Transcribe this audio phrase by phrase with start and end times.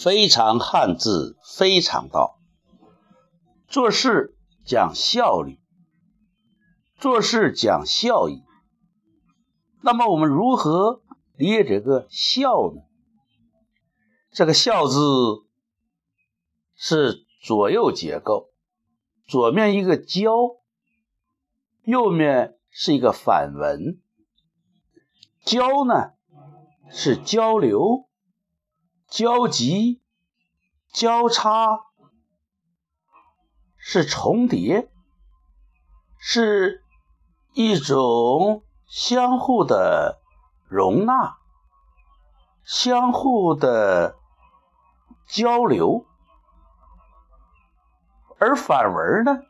[0.00, 2.38] 非常汉字，非常道。
[3.66, 5.58] 做事讲效率，
[7.00, 8.44] 做事讲效益。
[9.82, 11.02] 那么我们如何
[11.36, 12.82] 理解这个“孝”呢？
[14.30, 14.98] 这个“孝”字
[16.76, 18.50] 是左右结构，
[19.26, 20.30] 左面一个“交”，
[21.82, 24.00] 右面是一个反文。
[25.44, 26.12] “交”呢
[26.88, 28.07] 是交流。
[29.08, 30.02] 交集、
[30.92, 31.86] 交叉
[33.76, 34.90] 是重叠，
[36.18, 36.84] 是
[37.54, 40.20] 一种相互的
[40.68, 41.38] 容纳、
[42.62, 44.16] 相互的
[45.26, 46.04] 交流。
[48.38, 49.42] 而反文呢？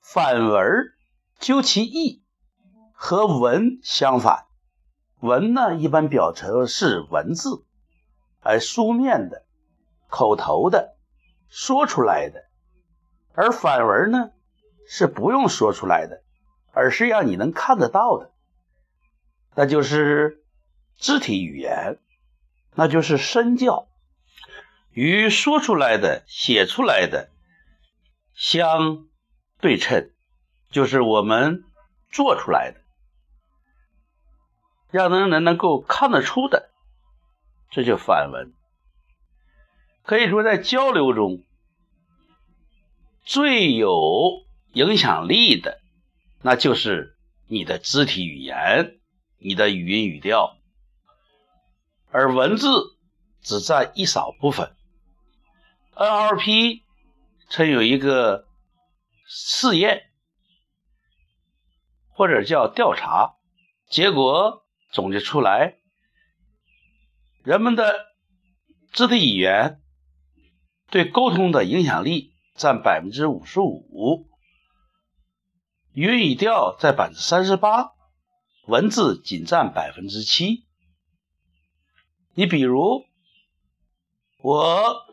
[0.00, 0.94] 反文
[1.40, 2.22] 究其意
[2.92, 4.45] 和文相反。
[5.20, 7.64] 文呢，一般表成是文字，
[8.40, 9.44] 而书面的、
[10.08, 10.96] 口头的、
[11.48, 12.40] 说出来的；
[13.34, 14.30] 而反文呢，
[14.88, 16.22] 是不用说出来的，
[16.72, 18.30] 而是让你能看得到的，
[19.54, 20.44] 那就是
[20.96, 21.98] 肢体语言，
[22.74, 23.88] 那就是身教，
[24.90, 27.30] 与说出来的、写出来的
[28.34, 29.06] 相
[29.60, 30.10] 对称，
[30.70, 31.64] 就是我们
[32.10, 32.80] 做出来的。
[34.90, 36.70] 让人能能够看得出的，
[37.70, 38.52] 这就反文。
[40.02, 41.42] 可以说，在交流中
[43.24, 45.80] 最有影响力的，
[46.42, 47.16] 那就是
[47.48, 49.00] 你的肢体语言、
[49.38, 50.56] 你的语音语调，
[52.10, 52.68] 而文字
[53.40, 54.76] 只占一少部分。
[55.96, 56.82] NLP
[57.48, 58.46] 曾有一个
[59.26, 60.04] 试验，
[62.10, 63.34] 或者叫调查，
[63.88, 64.65] 结果。
[64.90, 65.76] 总结出来，
[67.44, 68.06] 人们的
[68.92, 69.82] 肢体语言
[70.88, 74.28] 对沟通的影响力占百分之五十五，
[75.92, 77.92] 语音语调在百分之三十八，
[78.66, 80.64] 文字仅占百分之七。
[82.34, 83.04] 你比如，
[84.38, 85.06] 我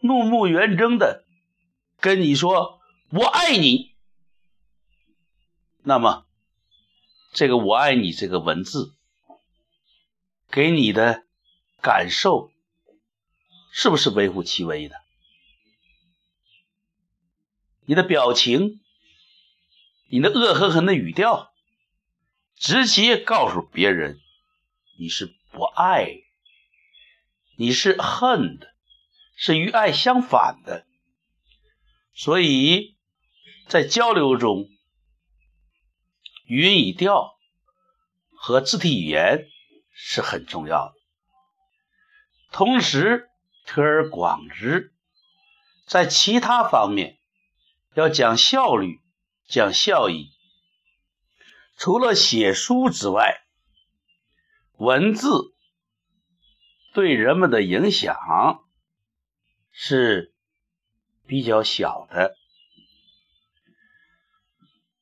[0.00, 1.24] 怒目圆睁的
[2.00, 2.80] 跟你说
[3.12, 3.94] “我爱你”，
[5.84, 6.26] 那么。
[7.32, 8.94] 这个“我爱你”这个文字
[10.50, 11.24] 给你的
[11.80, 12.52] 感受，
[13.72, 14.96] 是不是微乎其微的？
[17.86, 18.80] 你的表情，
[20.08, 21.54] 你的恶狠狠的语调，
[22.54, 24.20] 直接告诉别人
[24.98, 26.18] 你是不爱，
[27.56, 28.74] 你是恨的，
[29.36, 30.86] 是与爱相反的。
[32.12, 32.94] 所以
[33.68, 34.68] 在交流中。
[36.44, 37.34] 语音语调
[38.36, 39.46] 和肢体语言
[39.92, 40.94] 是很重要的。
[42.50, 43.30] 同时，
[43.64, 44.92] 推而广之，
[45.86, 47.18] 在其他方面
[47.94, 49.00] 要讲效率、
[49.46, 50.30] 讲效益。
[51.76, 53.40] 除了写书之外，
[54.72, 55.54] 文字
[56.92, 58.64] 对人们的影响
[59.70, 60.34] 是
[61.26, 62.36] 比较小的，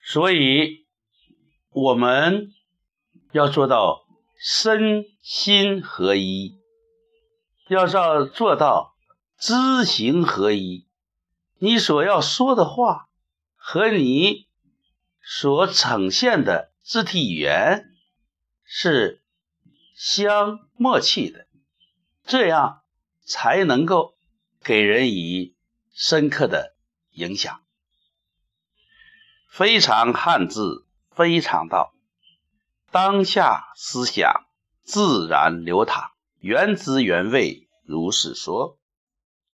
[0.00, 0.81] 所以。
[1.74, 2.52] 我们
[3.32, 4.04] 要做到
[4.38, 6.58] 身心合一，
[7.66, 8.94] 要做做到
[9.38, 10.86] 知行合一。
[11.56, 13.08] 你所要说的话
[13.56, 14.48] 和你
[15.22, 17.90] 所呈现的肢体语言
[18.64, 19.22] 是
[19.94, 21.46] 相默契的，
[22.26, 22.82] 这样
[23.24, 24.14] 才能够
[24.62, 25.54] 给人以
[25.94, 26.74] 深刻的
[27.12, 27.62] 影响。
[29.48, 30.84] 非常汉字。
[31.14, 31.92] 非常道，
[32.90, 34.44] 当下思想
[34.82, 38.78] 自然流淌，原汁原味如是说。